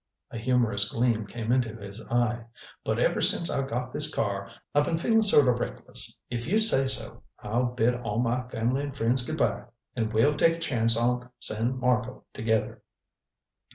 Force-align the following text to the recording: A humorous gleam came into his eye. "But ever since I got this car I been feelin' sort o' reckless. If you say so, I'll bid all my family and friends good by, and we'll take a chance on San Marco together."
A 0.31 0.37
humorous 0.39 0.91
gleam 0.91 1.27
came 1.27 1.51
into 1.51 1.75
his 1.75 2.01
eye. 2.09 2.45
"But 2.83 2.97
ever 2.97 3.21
since 3.21 3.51
I 3.51 3.67
got 3.67 3.93
this 3.93 4.11
car 4.11 4.49
I 4.73 4.81
been 4.81 4.97
feelin' 4.97 5.21
sort 5.21 5.47
o' 5.47 5.51
reckless. 5.51 6.19
If 6.27 6.47
you 6.47 6.57
say 6.57 6.87
so, 6.87 7.21
I'll 7.43 7.65
bid 7.67 7.93
all 7.93 8.17
my 8.17 8.49
family 8.49 8.81
and 8.81 8.97
friends 8.97 9.23
good 9.23 9.37
by, 9.37 9.65
and 9.95 10.11
we'll 10.11 10.35
take 10.35 10.55
a 10.55 10.59
chance 10.59 10.97
on 10.97 11.29
San 11.39 11.79
Marco 11.79 12.23
together." 12.33 12.81